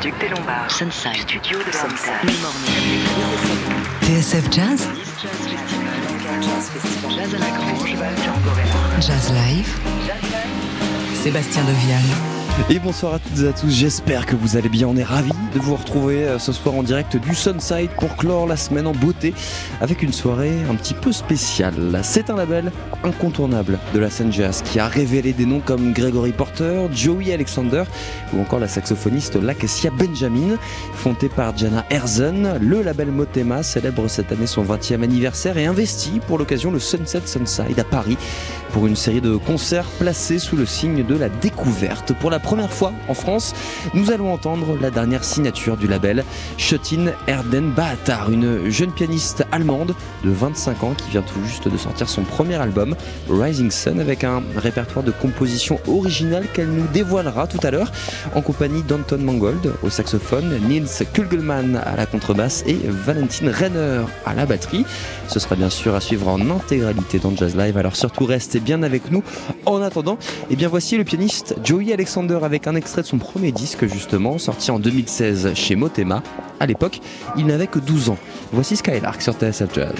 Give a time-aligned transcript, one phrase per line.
[0.00, 0.70] Duc des Lombards.
[0.70, 1.16] Sunside.
[1.16, 2.12] Studio de Sunside.
[2.40, 3.02] Morning.
[4.02, 4.88] TSF Jazz,
[7.10, 7.96] Jazz à la Grange,
[9.00, 9.78] Jazz Live,
[11.14, 12.02] Sébastien Devial.
[12.70, 14.86] Et bonsoir à toutes et à tous, j'espère que vous allez bien.
[14.86, 18.46] On est ravis de vous retrouver euh, ce soir en direct du Sunside pour clore
[18.46, 19.34] la semaine en beauté
[19.80, 22.00] avec une soirée un petit peu spéciale.
[22.02, 22.72] C'est un label
[23.04, 27.84] incontournable de la scène jazz qui a révélé des noms comme Gregory Porter, Joey Alexander
[28.32, 30.56] ou encore la saxophoniste Lakesia Benjamin.
[30.94, 36.20] Fondé par Jana Herzen, le label Motema célèbre cette année son 20e anniversaire et investit
[36.26, 38.16] pour l'occasion le Sunset Sunside à Paris
[38.72, 42.12] pour une série de concerts placés sous le signe de la découverte.
[42.20, 43.54] Pour la première fois en France,
[43.94, 46.24] nous allons entendre la dernière signature du label,
[46.56, 51.76] Shotin Erden Baatar, une jeune pianiste allemande de 25 ans qui vient tout juste de
[51.76, 52.96] sortir son premier album,
[53.30, 57.92] Rising Sun, avec un répertoire de compositions originales qu'elle nous dévoilera tout à l'heure,
[58.34, 64.34] en compagnie d'Anton Mangold au saxophone, Nils Kugelmann à la contrebasse et Valentine Renner à
[64.34, 64.84] la batterie.
[65.28, 68.82] Ce sera bien sûr à suivre en intégralité dans Jazz Live, alors surtout restez bien
[68.82, 69.22] avec nous.
[69.66, 70.18] En attendant,
[70.50, 74.38] et bien voici le pianiste Joey Alexander avec un extrait de son premier disque justement,
[74.38, 76.22] sorti en 2016 chez Motema.
[76.60, 77.00] À l'époque,
[77.36, 78.18] il n'avait que 12 ans.
[78.52, 79.94] Voici Skylark sur TSF Jazz.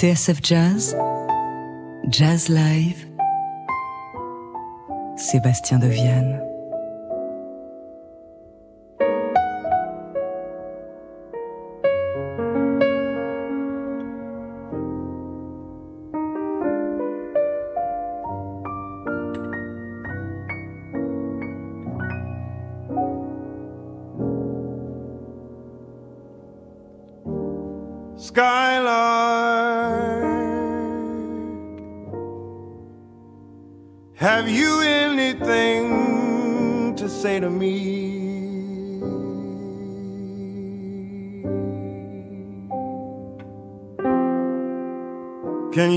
[0.00, 0.96] TSF Jazz,
[2.08, 3.06] Jazz Live,
[5.18, 5.88] Sébastien de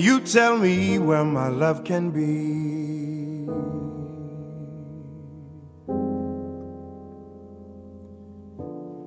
[0.04, 3.48] you tell me where my love can be?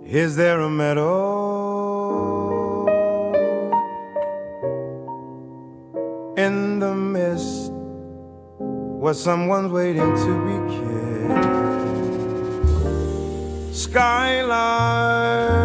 [0.08, 2.86] Is there a meadow
[6.38, 7.70] in the mist
[9.02, 10.56] where someone's waiting to be
[13.74, 13.90] kissed?
[13.90, 15.55] Skyline.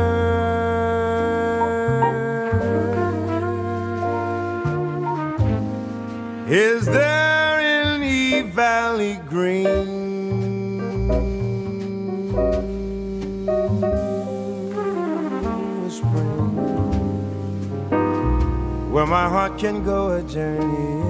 [19.12, 21.03] My heart can go a journey.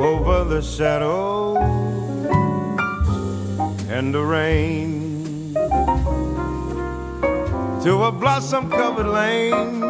[0.00, 1.58] Over the shadows
[3.90, 5.52] and the rain
[7.84, 9.82] to a blossom covered lane.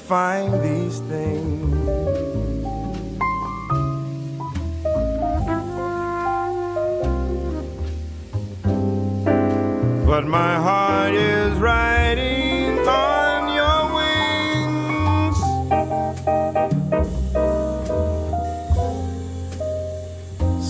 [0.09, 1.87] Find these things.
[10.07, 15.37] But my heart is riding on your wings.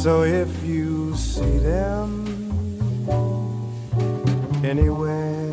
[0.03, 2.27] So if you see them
[4.65, 5.48] anywhere,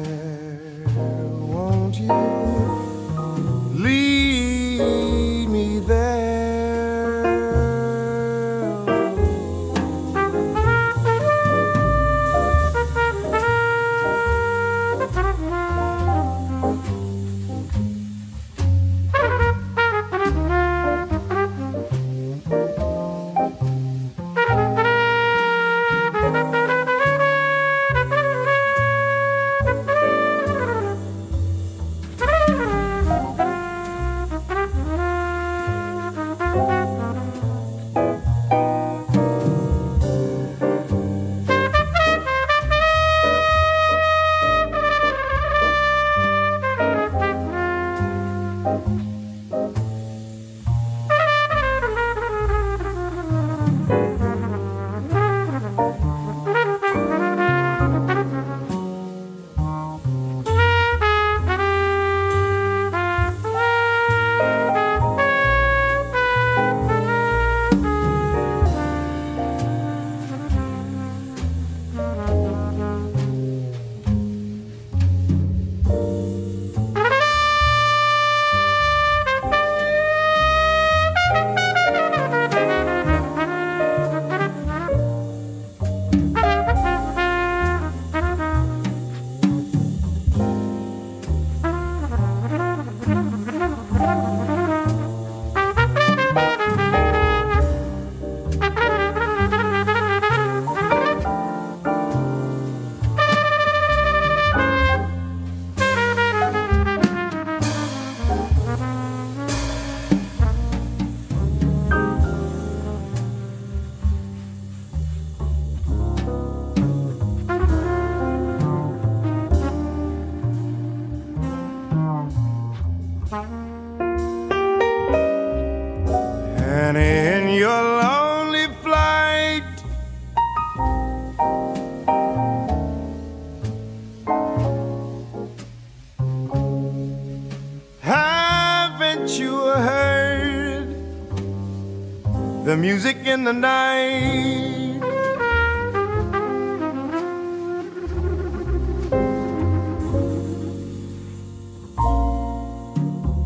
[143.45, 144.99] the night?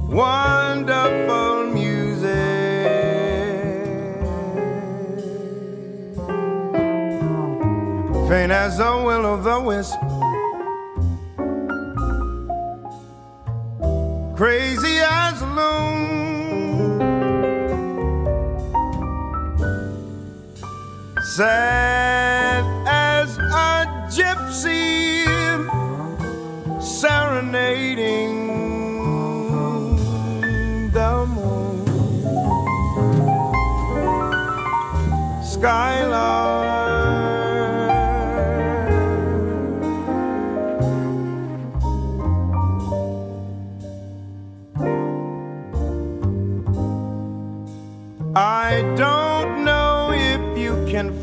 [0.07, 2.29] Wonderful music.
[8.29, 9.99] Faint as the will o' the wisp.
[14.37, 15.98] Crazy as a loon.
[21.39, 25.23] Sad as a gypsy
[26.81, 28.35] serenading
[30.91, 31.85] the moon.
[35.41, 35.88] Skylar.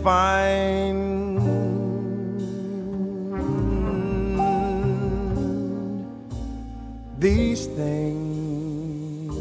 [0.06, 1.40] Find
[7.18, 9.34] these things,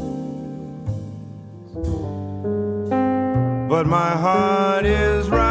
[3.68, 5.45] but my heart is riding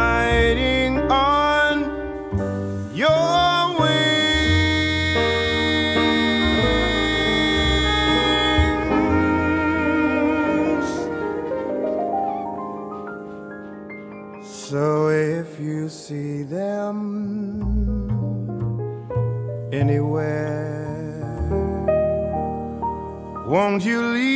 [23.75, 24.34] Don't you leave.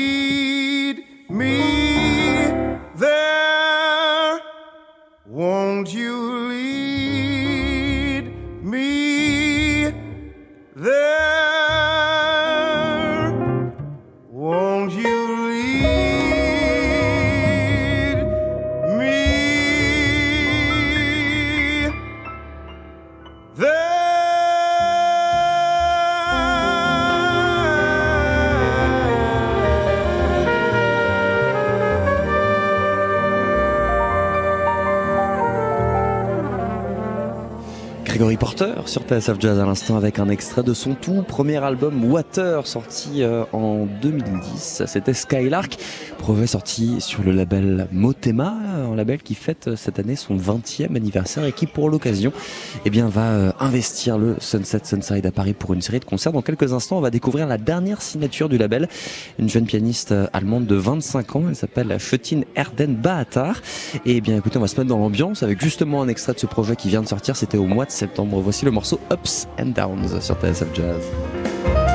[38.90, 43.22] Sur TSF Jazz à l'instant avec un extrait de son tout premier album Water sorti
[43.22, 44.84] euh, en 2010.
[44.88, 45.78] C'était Skylark,
[46.18, 48.56] projet sorti sur le label Motema,
[49.06, 52.32] qui fête euh, cette année son 20e anniversaire et qui pour l'occasion
[52.86, 56.34] eh bien, va euh, investir le Sunset Sunside à Paris pour une série de concerts.
[56.34, 58.88] Dans quelques instants, on va découvrir la dernière signature du label,
[59.38, 63.62] une jeune pianiste euh, allemande de 25 ans, elle s'appelle Fötin Erden Baatar.
[64.06, 66.40] Et eh bien écoutez, on va se mettre dans l'ambiance avec justement un extrait de
[66.40, 68.40] ce projet qui vient de sortir, c'était au mois de septembre.
[68.42, 71.89] Voici le morceau Ups and Downs sur TSF Jazz.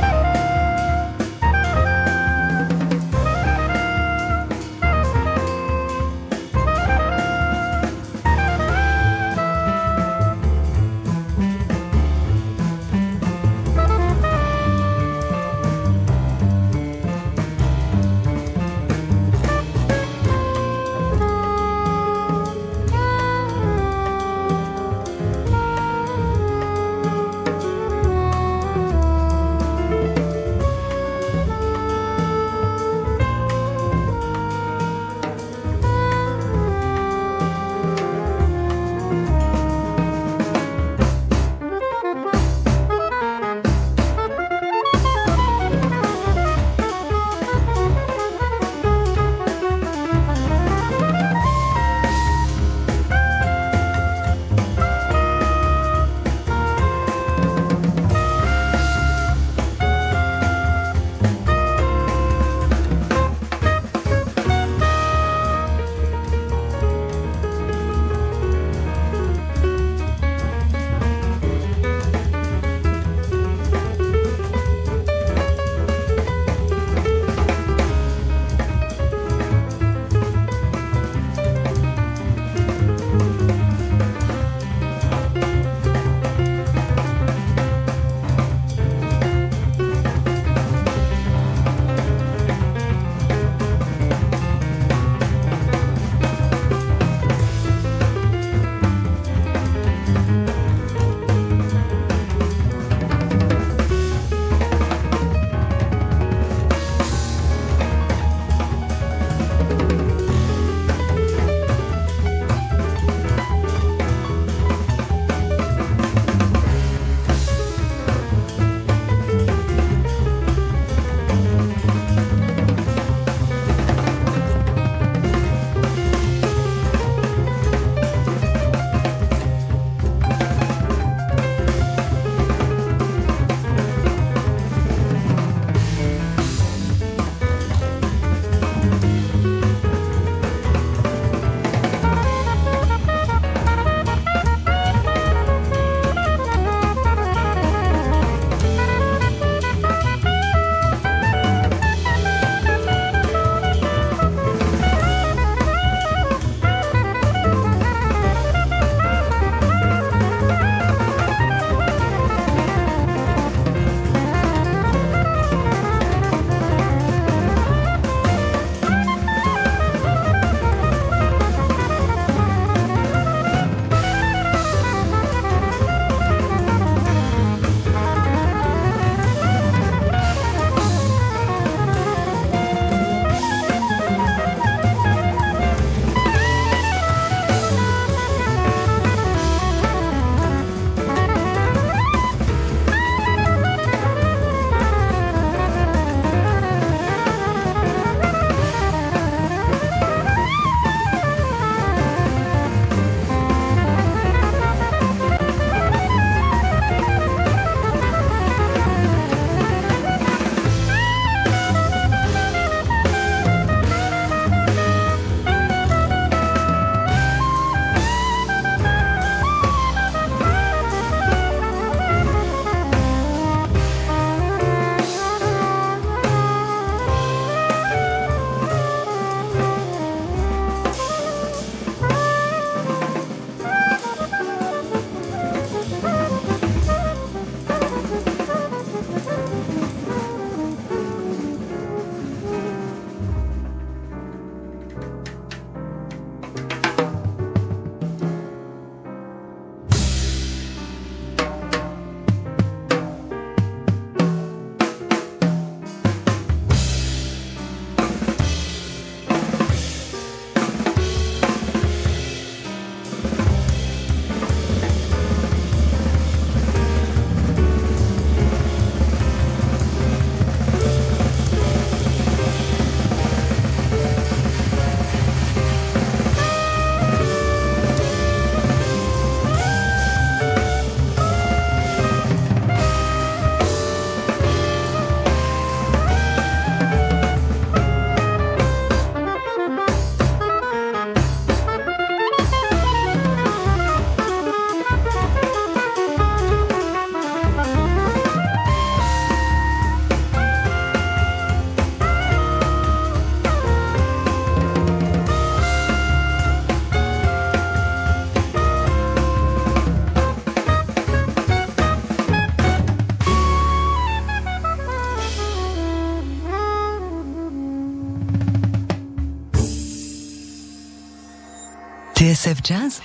[322.64, 323.02] Jazz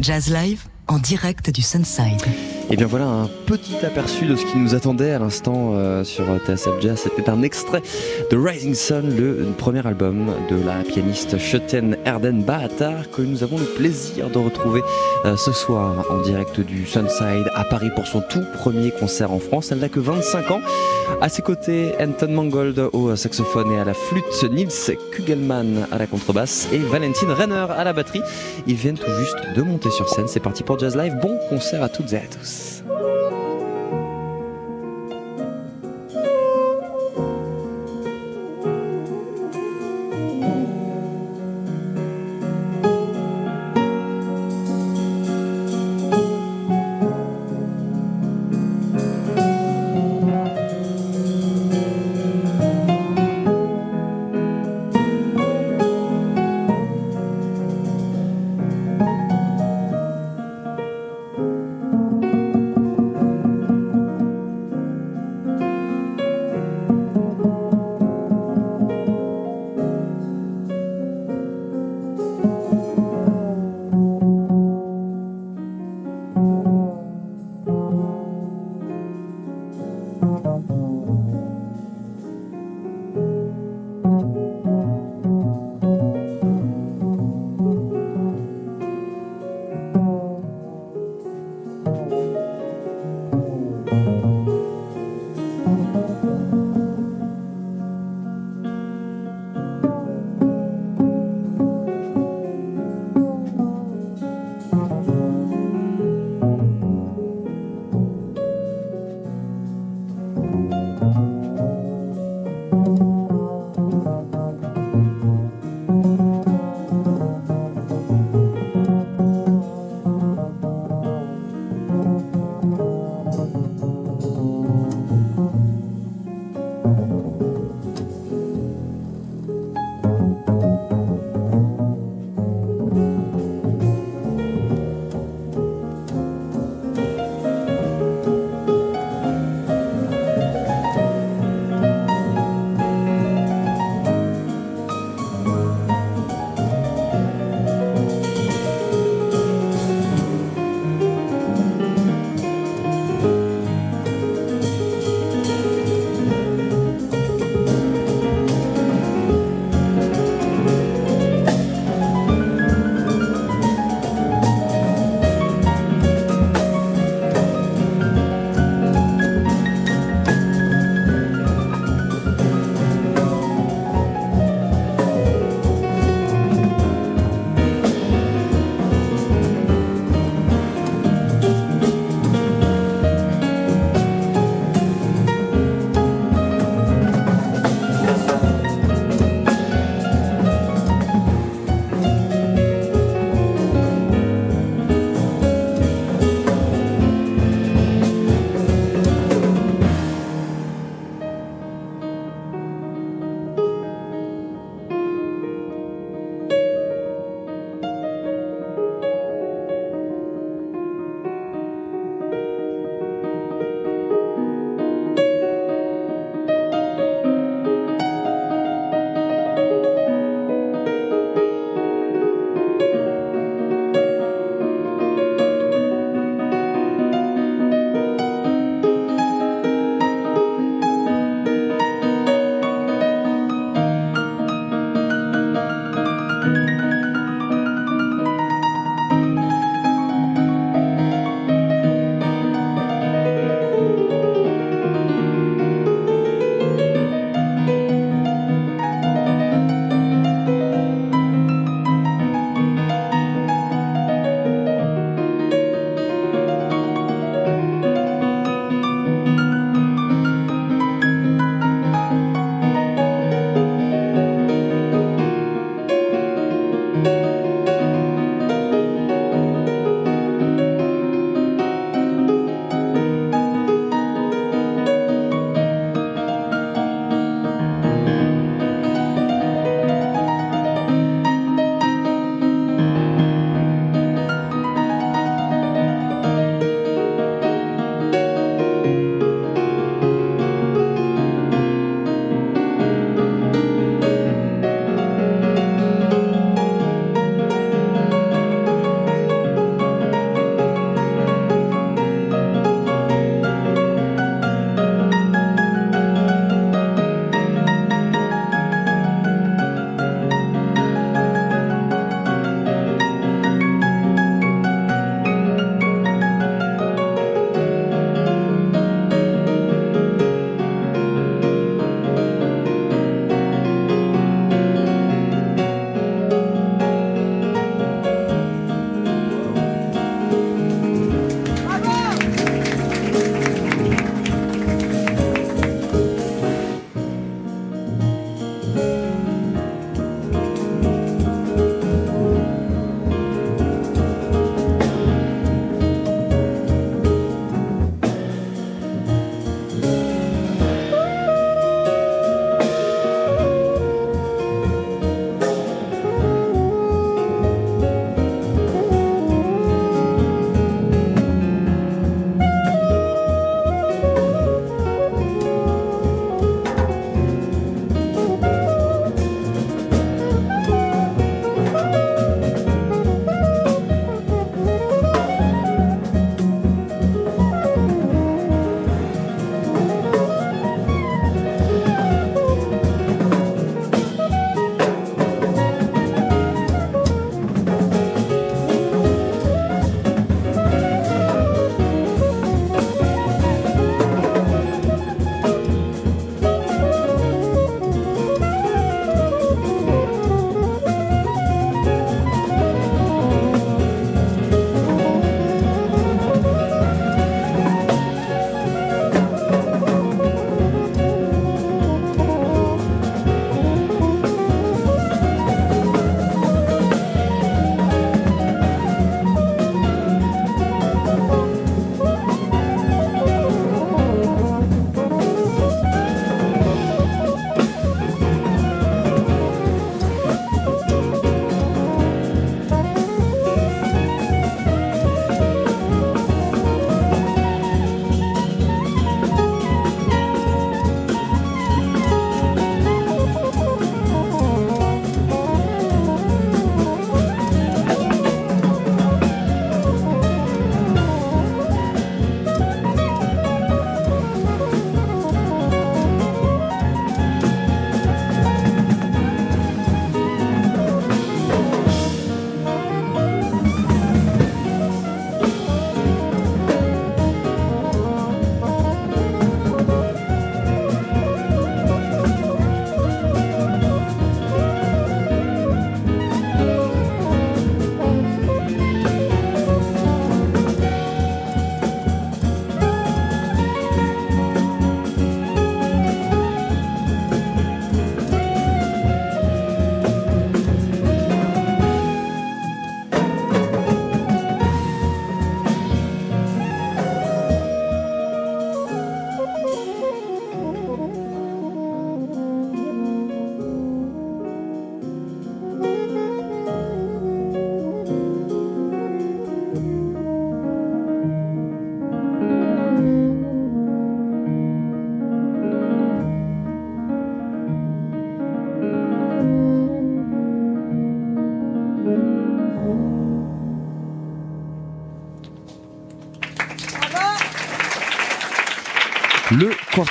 [0.00, 2.20] Jazz Live en direct du Sunside.
[2.68, 6.26] Et bien voilà un petit aperçu de ce qui nous attendait à l'instant euh, sur
[6.46, 7.00] TSF Jazz.
[7.04, 7.80] C'était un extrait
[8.30, 13.56] de Rising Sun, le premier album de la pianiste Schotten Erden Bahatar que nous avons
[13.56, 14.82] le plaisir de retrouver
[15.24, 19.38] euh, ce soir en direct du Sunside à Paris pour son tout premier concert en
[19.38, 19.72] France.
[19.72, 20.60] Elle n'a que 25 ans.
[21.20, 26.06] À ses côtés, Anton Mangold au saxophone et à la flûte, Nils Kugelmann à la
[26.06, 28.22] contrebasse et Valentine Renner à la batterie.
[28.66, 30.28] Ils viennent tout juste de monter sur scène.
[30.28, 31.16] C'est parti pour Jazz Live.
[31.20, 32.82] Bon concert à toutes et à tous.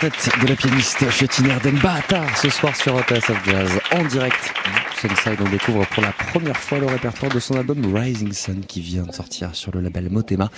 [0.02, 4.54] De la pianiste Fiotine Denbata ce soir sur TSF Jazz en direct
[4.96, 5.38] Sunside.
[5.42, 9.04] On découvre pour la première fois le répertoire de son album Rising Sun qui vient
[9.04, 10.50] de sortir sur le label Motema.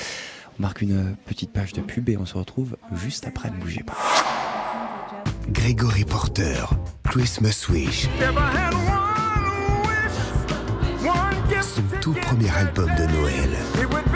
[0.59, 3.49] On marque une petite page de pub et on se retrouve juste après.
[3.49, 3.97] Ne bougez pas.
[5.49, 6.67] Grégory Porter,
[7.09, 8.09] Christmas Wish.
[11.61, 14.10] Son tout premier album de Noël.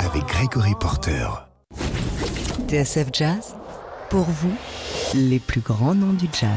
[0.00, 1.28] Avec Grégory Porter.
[2.68, 3.54] TSF Jazz,
[4.10, 4.52] pour vous,
[5.14, 6.50] les plus grands noms du jazz.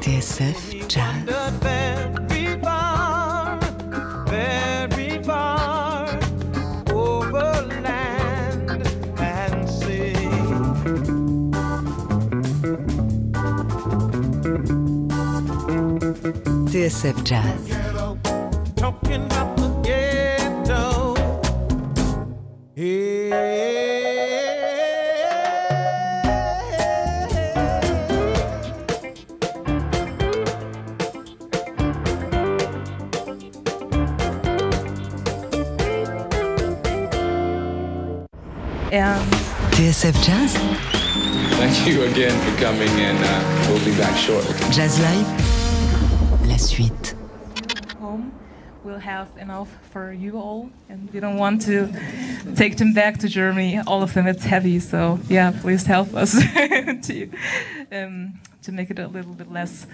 [0.00, 0.69] TSF
[16.90, 17.70] TSF Jazz.
[38.92, 39.32] And
[39.70, 40.56] TSF Jazz,
[41.60, 44.54] Thank you again for coming, and uh, we'll be back shortly.
[44.72, 45.39] Jazz Live, la
[46.60, 47.14] suite.
[47.98, 48.32] home
[48.84, 51.92] we'll have enough for you all, and we don't want to
[52.56, 53.80] take them back to Germany.
[53.86, 54.78] All of them, it's heavy.
[54.80, 57.30] So yeah, please help us to
[57.92, 59.86] um, to make it a little bit less.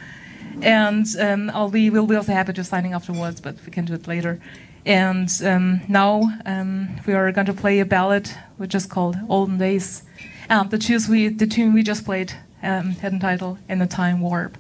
[0.62, 3.94] And um, I'll be we'll be also happy to signing afterwards, but we can do
[3.94, 4.40] it later.
[4.84, 9.58] And um, now um, we are going to play a ballad which is called "Olden
[9.58, 10.02] Days."
[10.48, 14.20] Um, the we the tune we just played um, had a title "In the Time
[14.20, 14.56] Warp."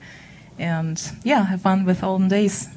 [0.58, 2.68] And yeah, have fun with olden days.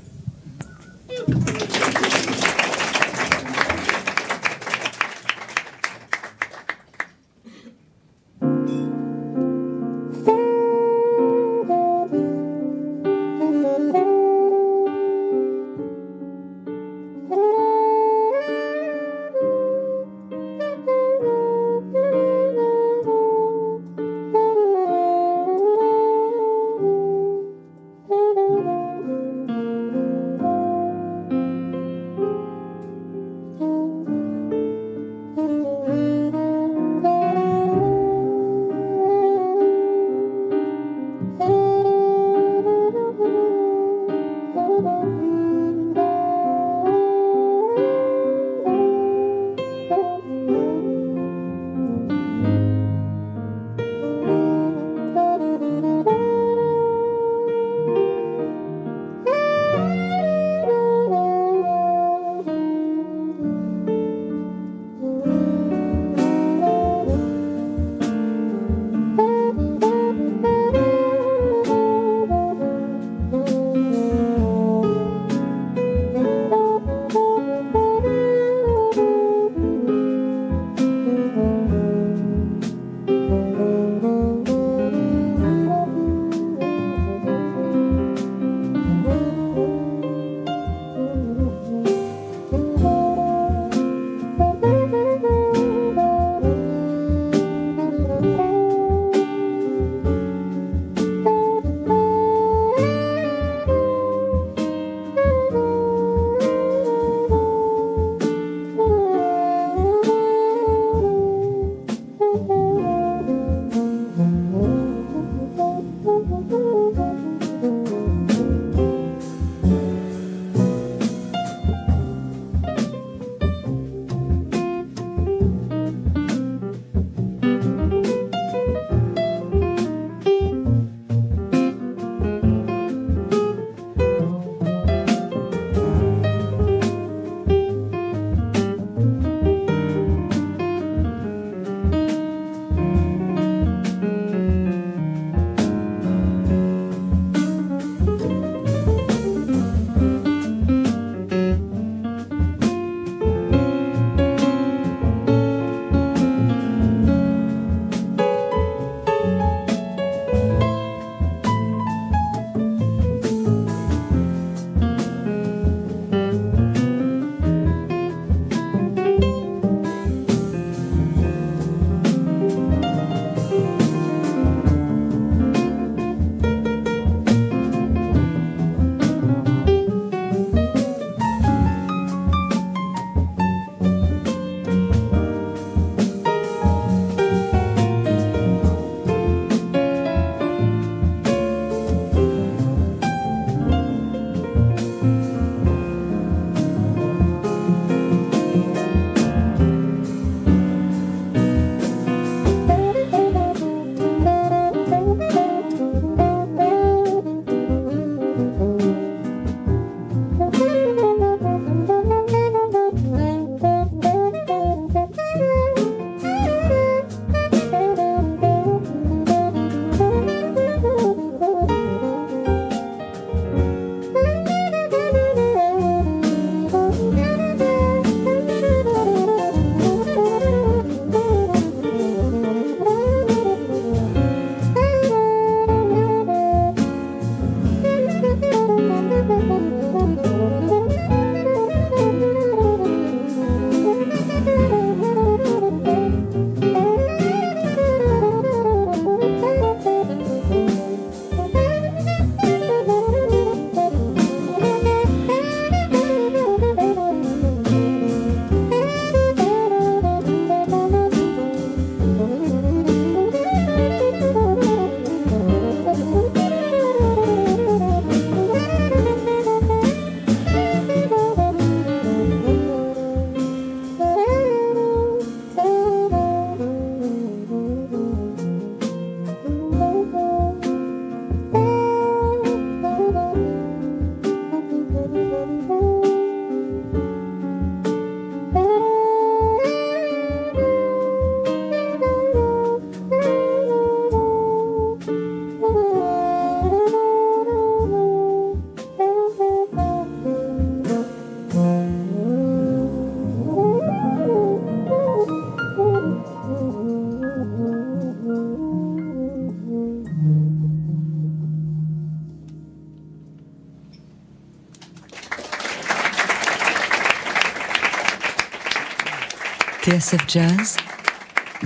[319.89, 320.77] TSF Jazz,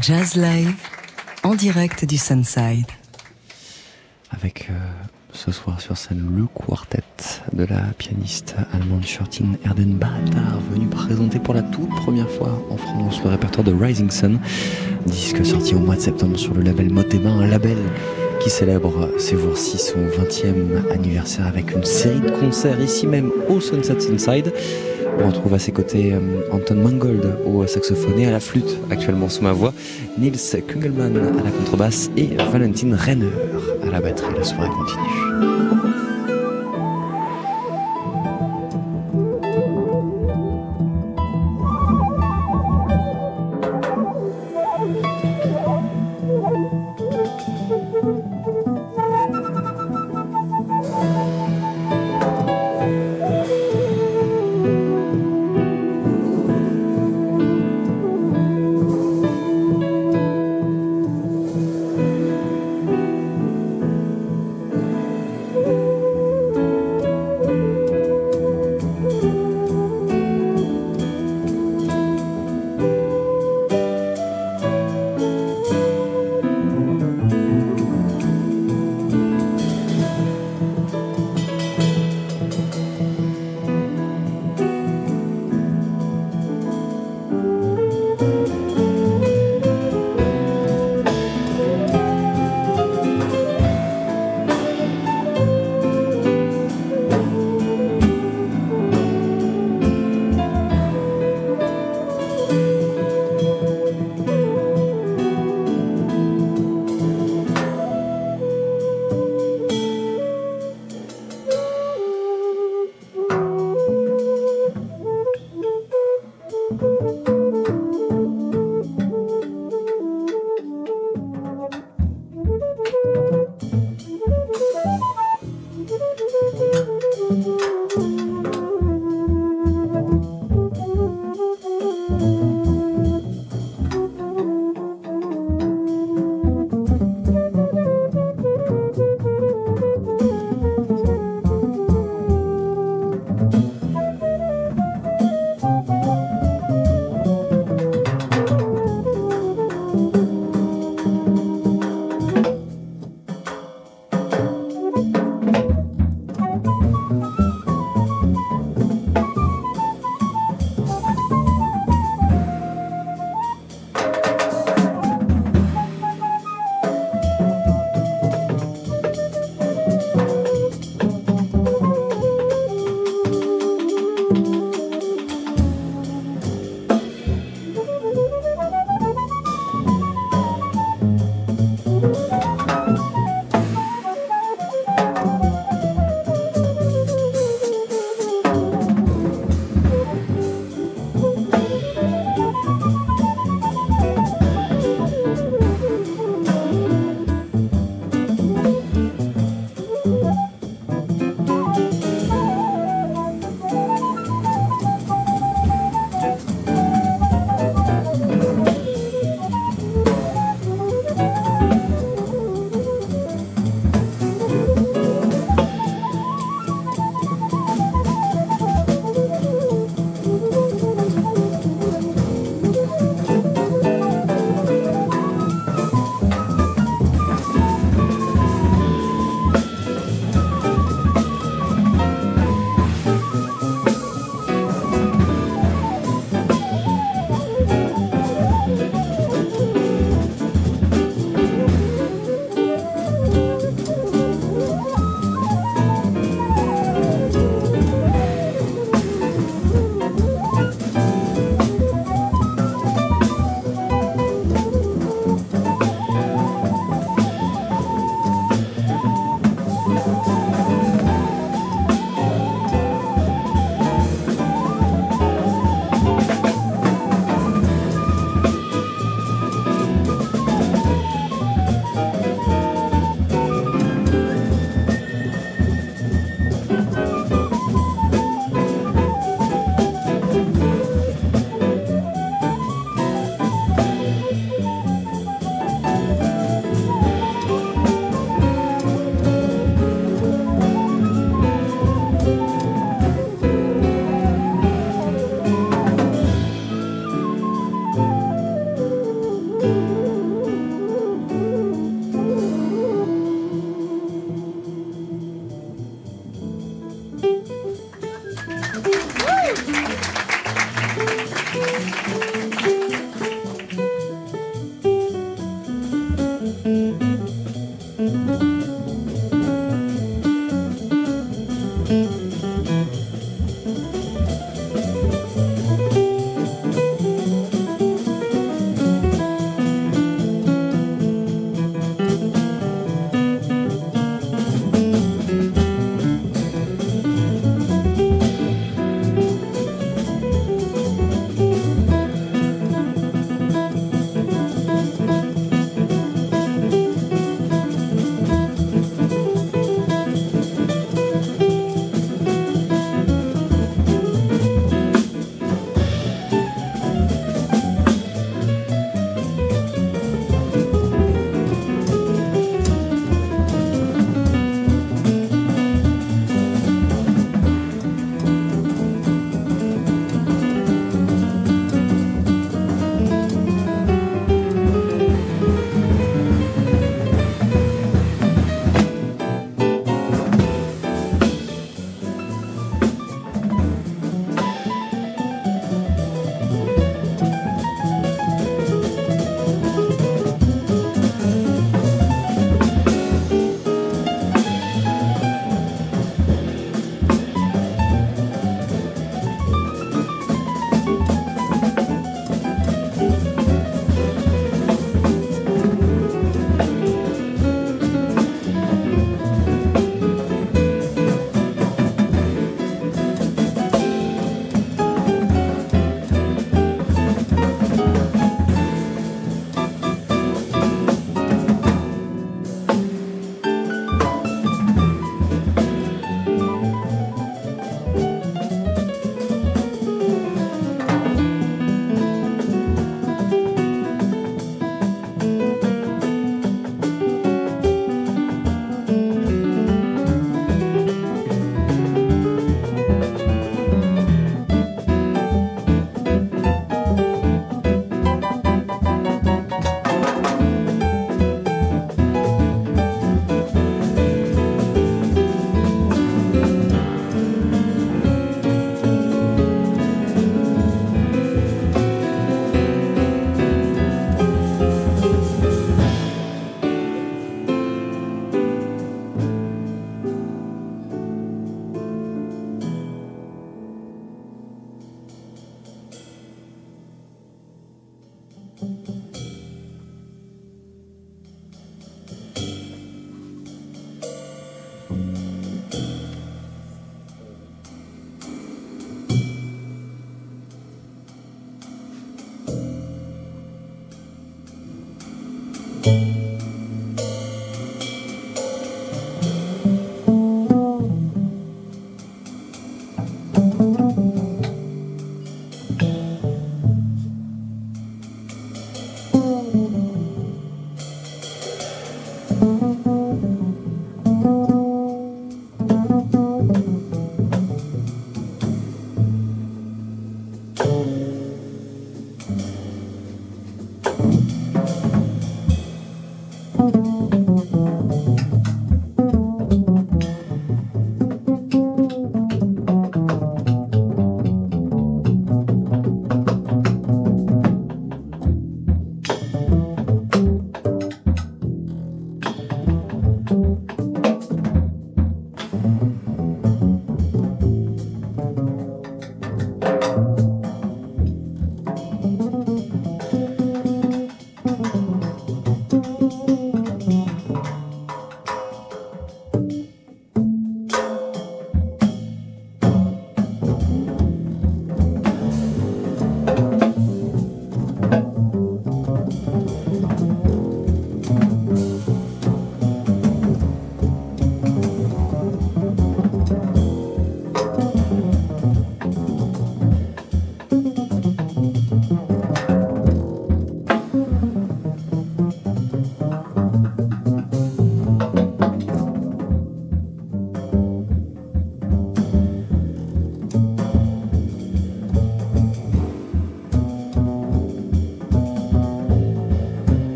[0.00, 0.74] Jazz Live,
[1.44, 2.86] en direct du Sunside.
[4.32, 4.74] Avec euh,
[5.32, 7.04] ce soir sur scène le quartet
[7.52, 10.10] de la pianiste allemande Shortin Erdenbach,
[10.72, 14.40] venu présenter pour la toute première fois en France le répertoire de Rising Sun,
[15.06, 17.78] disque sorti au mois de septembre sur le label Motema, un label
[18.42, 23.60] qui célèbre ces jours-ci son 20e anniversaire avec une série de concerts ici même au
[23.60, 24.52] Sunset Sunside.
[25.20, 26.20] On retrouve à ses côtés euh,
[26.52, 29.72] Anton Mangold au saxophone et à la flûte, actuellement sous ma voix,
[30.18, 33.26] Nils Kungelmann à la contrebasse et Valentin Renner
[33.82, 34.34] à la batterie.
[34.36, 35.87] La soirée continue.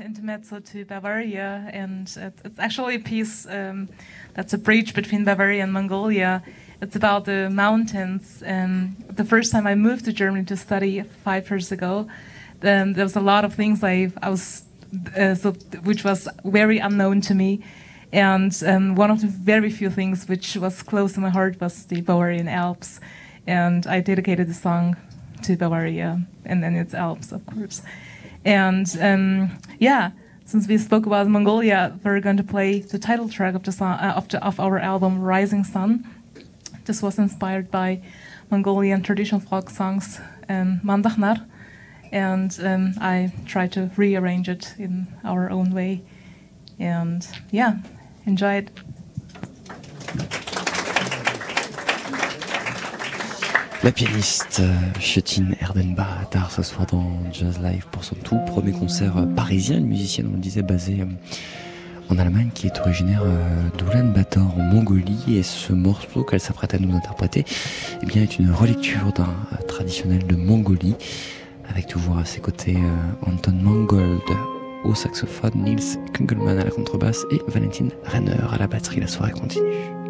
[0.00, 3.88] Intermezzo to Bavaria, and it, it's actually a piece um,
[4.34, 6.42] that's a bridge between Bavaria and Mongolia.
[6.80, 8.42] It's about the mountains.
[8.42, 12.08] And the first time I moved to Germany to study five years ago,
[12.60, 14.64] there was a lot of things I, I was,
[15.16, 15.52] uh, so,
[15.84, 17.64] which was very unknown to me.
[18.12, 21.86] And um, one of the very few things which was close to my heart was
[21.86, 23.00] the Bavarian Alps.
[23.46, 24.96] And I dedicated the song
[25.42, 27.82] to Bavaria and then its Alps, of course.
[28.44, 30.10] And um, yeah,
[30.44, 33.98] since we spoke about Mongolia, we're going to play the title track of, the song,
[33.98, 36.06] uh, of, the, of our album Rising Sun.
[36.84, 38.02] This was inspired by
[38.50, 41.46] Mongolian traditional folk songs, um, Mandachnar,
[42.10, 46.02] and um, I tried to rearrange it in our own way.
[46.78, 47.76] And yeah,
[48.26, 48.70] enjoy it.
[53.84, 58.70] La pianiste euh, Chetin Erdenba tard ce soir dans Jazz Live pour son tout premier
[58.72, 61.06] concert euh, parisien, une musicienne, on le disait, basée euh,
[62.12, 66.78] en Allemagne qui est originaire euh, d'Oulan-Bator en Mongolie et ce morceau qu'elle s'apprête à
[66.78, 67.44] nous interpréter
[68.02, 70.94] eh bien, est une relecture d'un euh, traditionnel de Mongolie
[71.68, 74.22] avec toujours à ses côtés euh, Anton Mangold
[74.84, 79.00] au saxophone, Nils Kungelmann à la contrebasse et Valentin Renner à la batterie.
[79.00, 80.01] La soirée continue.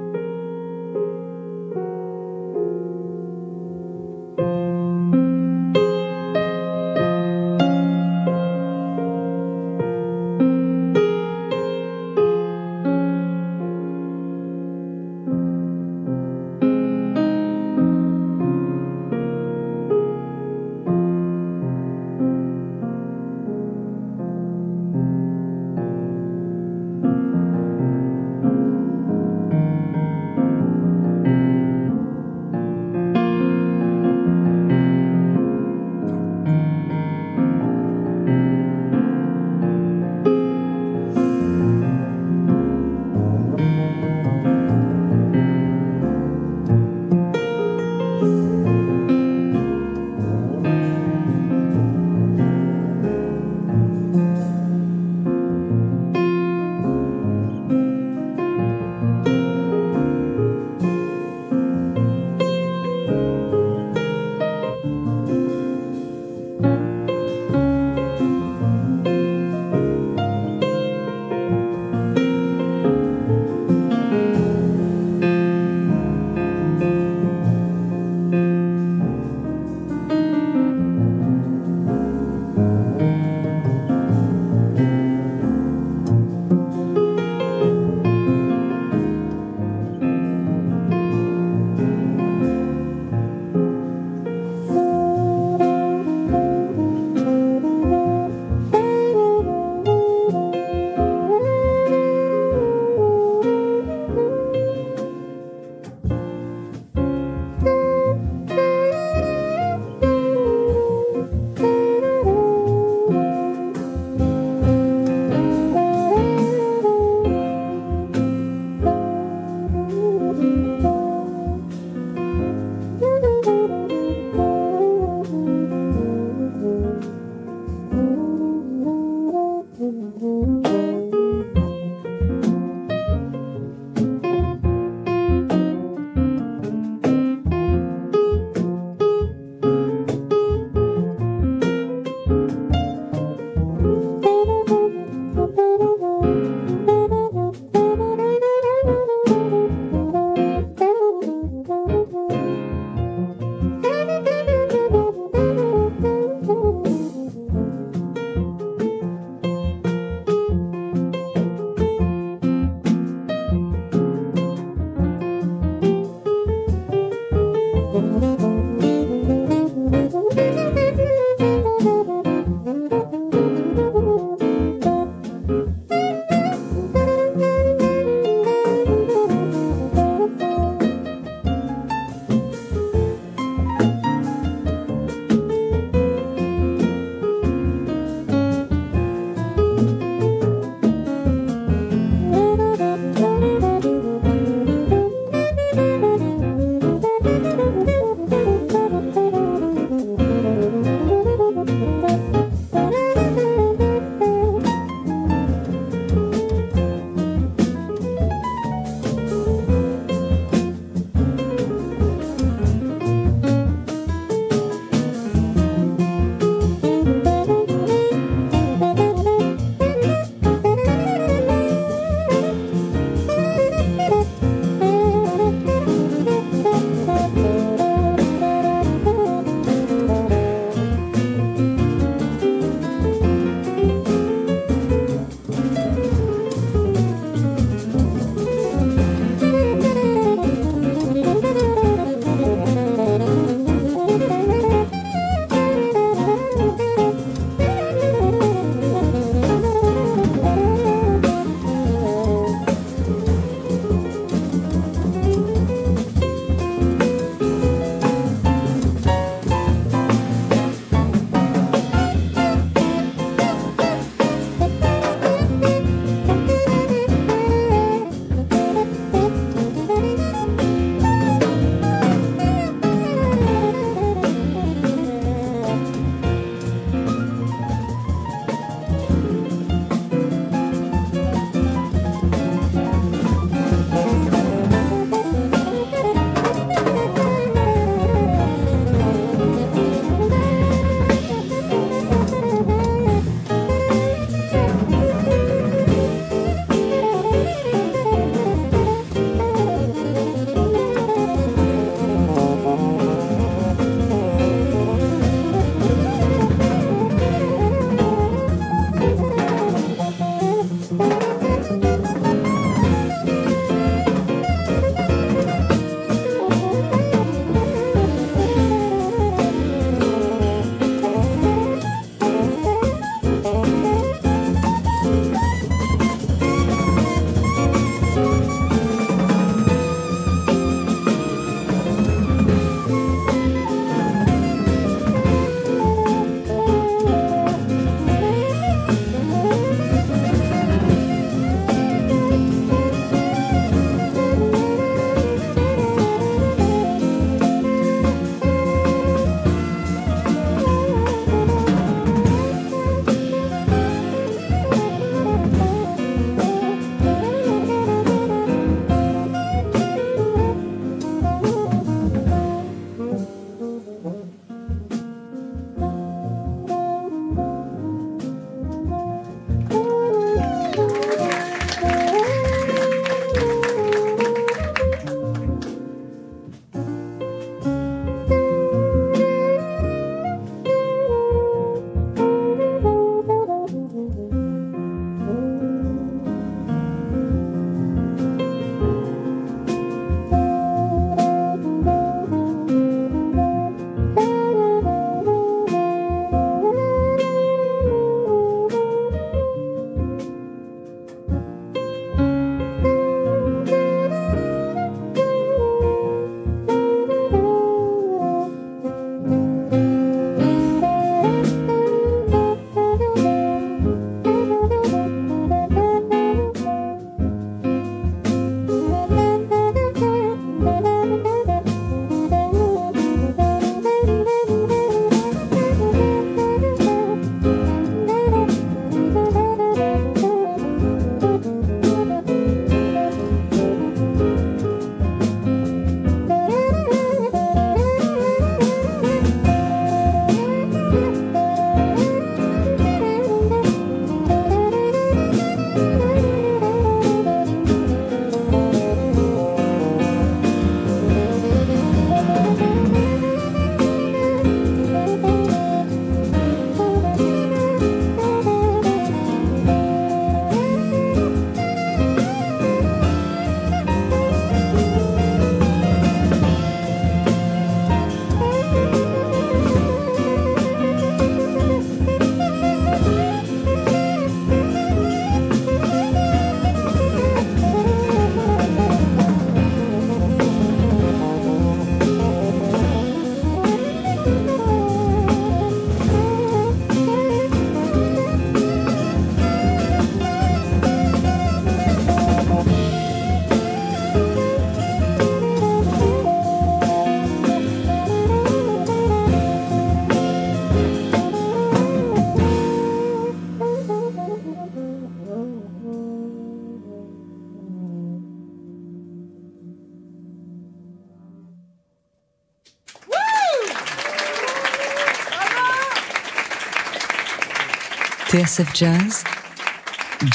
[518.42, 519.24] TSF Jazz,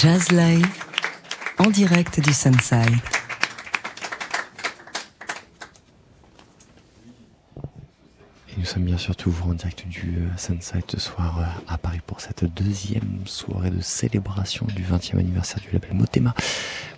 [0.01, 0.65] Jazz Live,
[1.57, 3.16] en direct du Sunside.
[8.57, 11.99] Nous sommes bien sûr toujours en direct du euh, Sunside ce soir euh, à Paris
[12.05, 16.33] pour cette deuxième soirée de célébration du 20e anniversaire du label Motema.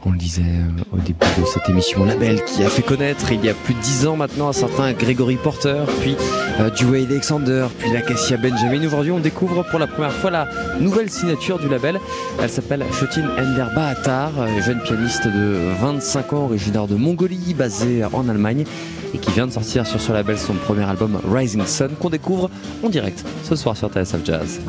[0.06, 3.44] On le disait euh, au début de cette émission, label qui a fait connaître il
[3.44, 6.16] y a plus de dix ans maintenant un certain Gregory Porter, puis
[6.80, 8.86] Dewey Alexander, puis la Cassia Benjamin.
[8.86, 10.48] Aujourd'hui, on découvre pour la première fois la
[10.80, 12.00] nouvelle signature du label.
[12.42, 18.04] Elle s'appelle Shotin Ender Bahatar, euh, jeune pianiste de 25 ans, originaire de Mongolie, basée
[18.06, 18.66] en Allemagne
[19.14, 22.50] et qui vient de sortir sur ce label son premier album Rising Sun qu'on découvre
[22.84, 24.60] en direct ce soir sur TSF Jazz.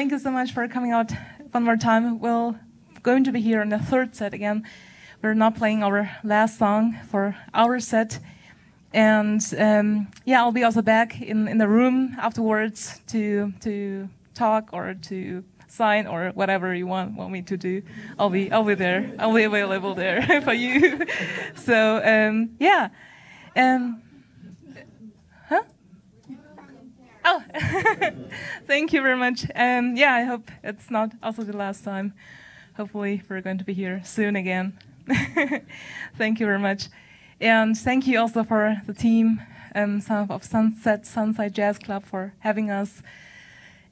[0.00, 1.12] Thank you so much for coming out
[1.50, 2.20] one more time.
[2.20, 2.58] We're
[3.02, 4.66] going to be here in the third set again.
[5.20, 8.18] We're not playing our last song for our set.
[8.94, 14.70] And um, yeah, I'll be also back in, in the room afterwards to to talk
[14.72, 17.82] or to sign or whatever you want want me to do.
[18.18, 19.14] I'll be I'll be there.
[19.18, 21.04] I'll be available there for you.
[21.56, 22.88] so um, yeah.
[23.54, 24.00] Um,
[27.32, 27.44] Oh,
[28.66, 29.44] thank you very much.
[29.54, 32.12] Um, yeah, I hope it's not also the last time.
[32.76, 34.76] Hopefully, we're going to be here soon again.
[36.18, 36.88] thank you very much.
[37.40, 39.40] And thank you also for the team
[39.76, 43.00] um, of Sunset Sunside Jazz Club for having us.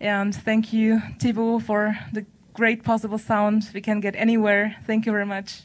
[0.00, 4.74] And thank you, Thibaut, for the great possible sound we can get anywhere.
[4.84, 5.62] Thank you very much.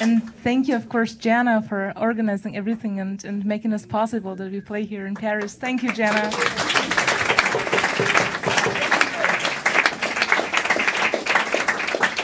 [0.00, 4.50] And thank you, of course, Jana, for organizing everything and, and making this possible that
[4.50, 5.54] we play here in Paris.
[5.54, 6.30] Thank you, Jana.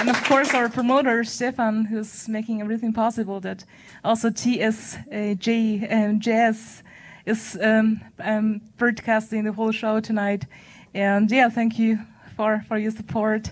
[0.06, 3.40] and of course our promoter Stefan, who's making everything possible.
[3.40, 3.64] That
[4.04, 6.82] also TSJ um, Jazz
[7.24, 10.46] is um, um, broadcasting the whole show tonight.
[10.94, 11.98] And yeah, thank you
[12.36, 13.50] for for your support.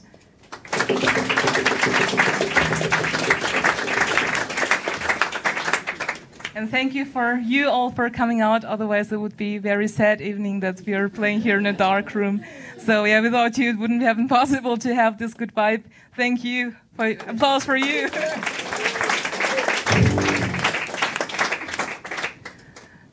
[6.57, 8.65] And thank you for you all for coming out.
[8.65, 12.15] Otherwise, it would be very sad evening that we are playing here in a dark
[12.15, 12.45] room.
[12.79, 15.83] So yeah, without you, it wouldn't have been possible to have this good vibe.
[16.15, 16.77] Thank you.
[16.95, 18.09] For, applause for you.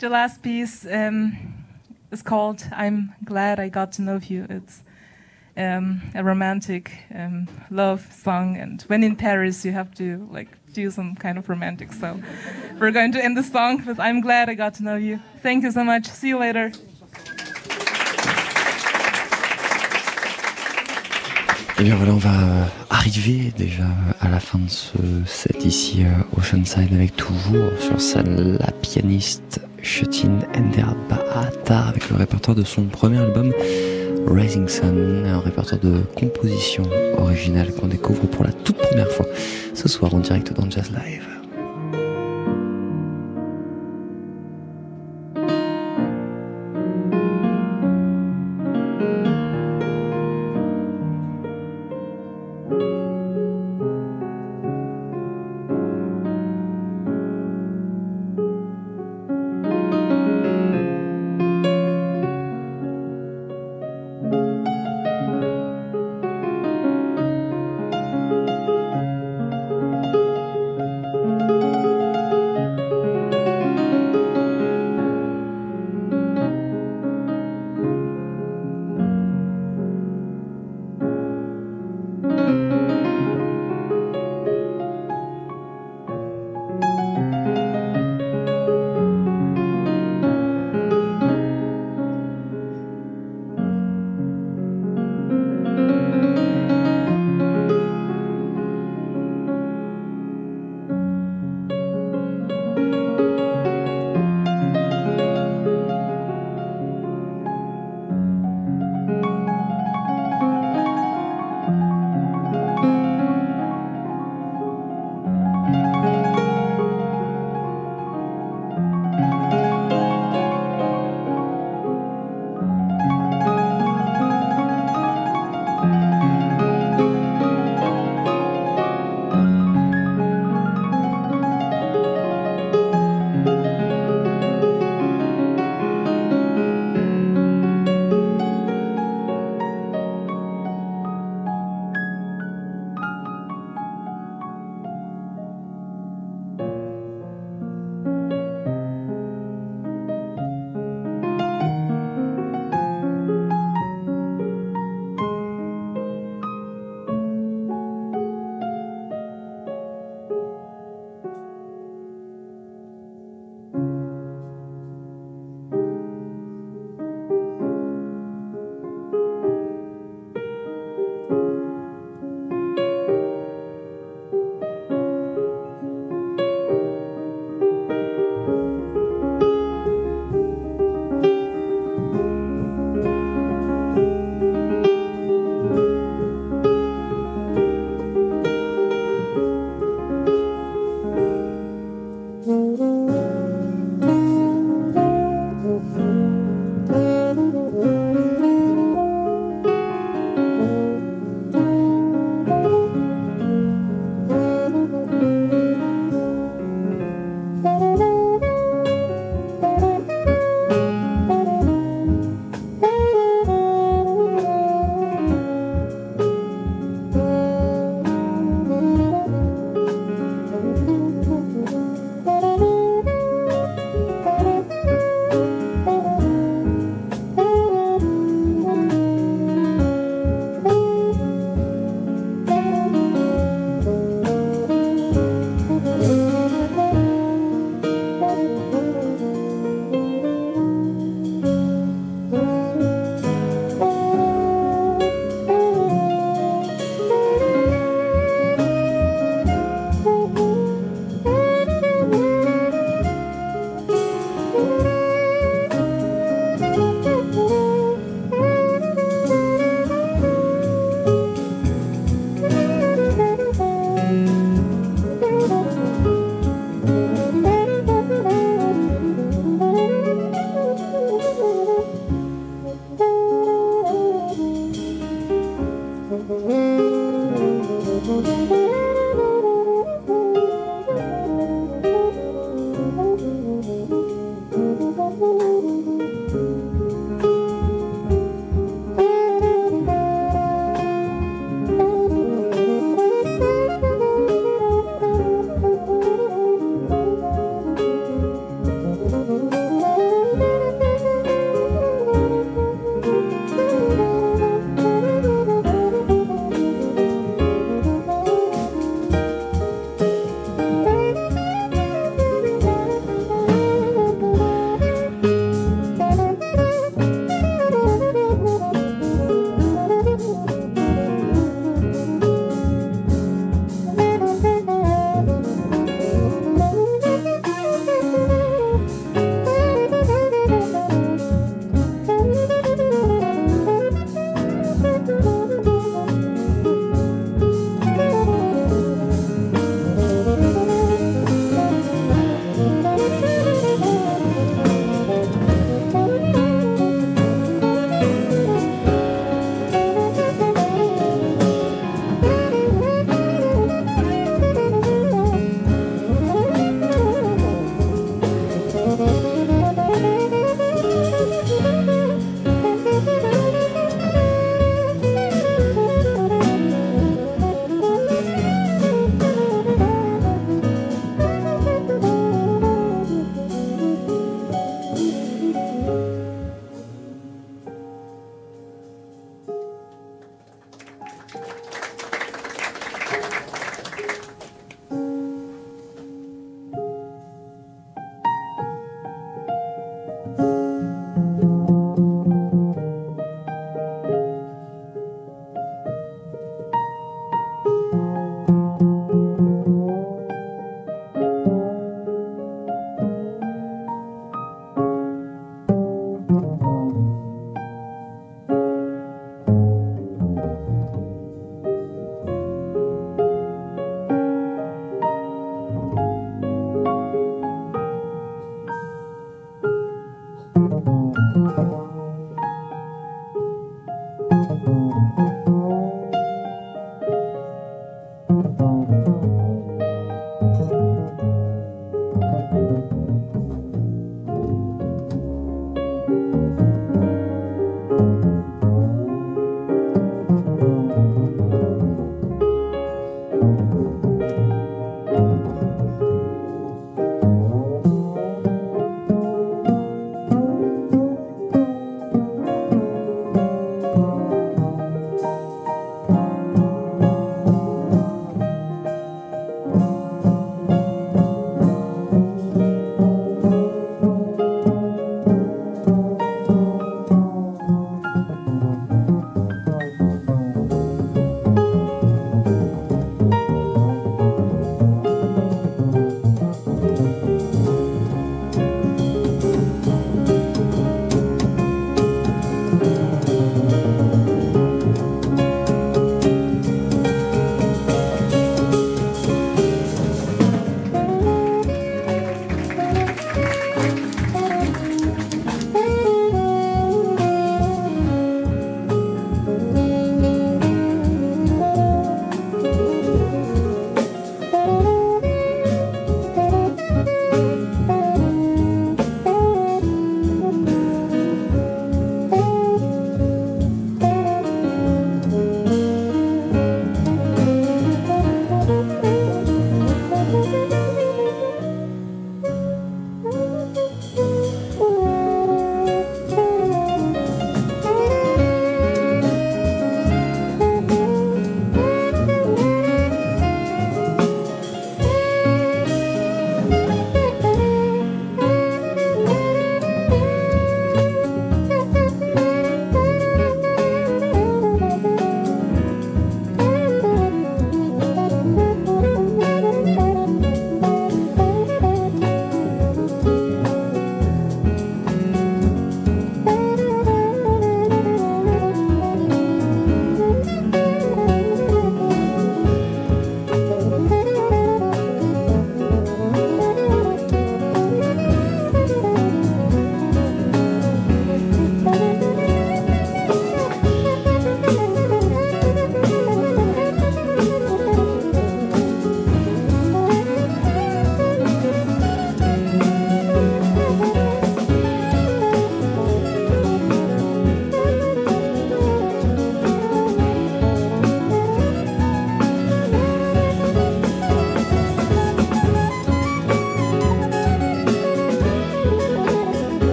[0.00, 1.64] the last piece um,
[2.10, 4.82] is called "I'm Glad I Got to Know You." It's
[5.56, 10.90] um, a romantic um, love song, and when in Paris, you have to like do
[10.90, 11.92] some kind of romantic.
[11.92, 12.20] So
[12.78, 15.64] we're going to end the song with "I'm Glad I Got to Know You." Thank
[15.64, 16.06] you so much.
[16.06, 16.70] See you later.
[21.80, 22.30] Et bien voilà, on va
[22.90, 23.84] arriver déjà
[24.20, 26.04] à la fin de ce set ici
[26.36, 32.64] au Sunside avec toujours sur scène la pianiste Shutin Ender Baata avec le répertoire de
[32.64, 33.52] son premier album
[34.30, 36.82] Rising Sun, un répertoire de composition
[37.16, 39.26] originale qu'on découvre pour la toute première fois
[39.74, 41.37] ce soir en direct dans Jazz Live.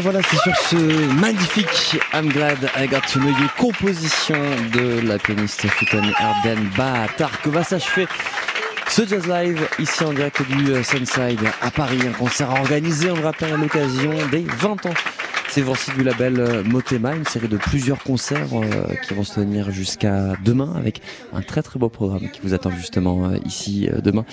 [0.00, 0.76] Voilà, c'est sur ce
[1.20, 4.38] magnifique I'm Glad I Got to Know You, composition
[4.72, 8.06] de la pianiste Futen Arden Baatar, que va s'achever
[8.88, 13.16] ce Jazz Live, ici en direct du euh, Sunside à Paris, un concert organisé, on
[13.16, 14.94] le rappelle, à l'occasion des 20 ans.
[15.48, 19.34] C'est voici du label euh, Motema, une série de plusieurs concerts euh, qui vont se
[19.34, 21.02] tenir jusqu'à demain avec
[21.32, 24.24] un très très beau programme qui vous attend justement ici demain.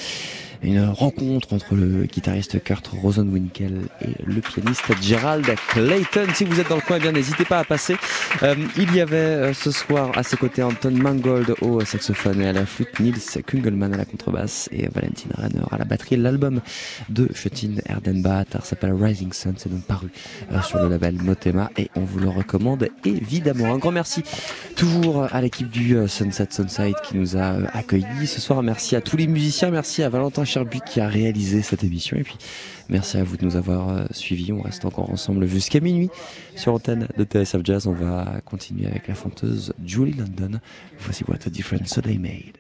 [0.64, 3.82] Une rencontre entre le guitariste Kurt Rosenwinkel
[4.26, 6.28] le pianiste Gerald Clayton.
[6.34, 7.96] Si vous êtes dans le coin, eh bien n'hésitez pas à passer.
[8.44, 12.48] Euh, il y avait euh, ce soir à ses côtés Anton Mangold au saxophone et
[12.48, 16.18] à la flûte, Nils Kungelmann à la contrebasse et Valentin Renner à la batterie.
[16.18, 16.62] L'album
[17.10, 20.08] de Chetin Erdenbach s'appelle Rising Sun, c'est donc paru
[20.52, 23.74] euh, sur le label Motema et on vous le recommande évidemment.
[23.74, 24.24] Un grand merci
[24.76, 28.62] toujours à l'équipe du Sunset Sunside qui nous a accueillis ce soir.
[28.64, 32.18] Merci à tous les musiciens, merci à Valentin Cherbuck qui a réalisé cette émission.
[32.18, 32.38] Et puis,
[32.90, 34.52] merci à vous de nous avoir euh, suivis.
[34.52, 36.10] On reste encore ensemble jusqu'à minuit
[36.56, 37.88] sur l'antenne de TSF Jazz.
[37.88, 40.60] On va continuer avec la fanteuse Julie London.
[41.00, 42.58] Voici What a Difference They Made.